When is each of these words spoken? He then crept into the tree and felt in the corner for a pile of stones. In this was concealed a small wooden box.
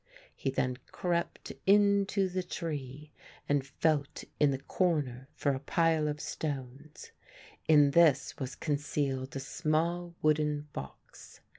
He 0.35 0.49
then 0.49 0.79
crept 0.91 1.53
into 1.67 2.27
the 2.27 2.41
tree 2.41 3.11
and 3.47 3.63
felt 3.63 4.23
in 4.39 4.49
the 4.49 4.57
corner 4.57 5.27
for 5.35 5.51
a 5.51 5.59
pile 5.59 6.07
of 6.07 6.19
stones. 6.19 7.11
In 7.67 7.91
this 7.91 8.35
was 8.39 8.55
concealed 8.55 9.35
a 9.35 9.39
small 9.39 10.15
wooden 10.23 10.67
box. 10.73 11.41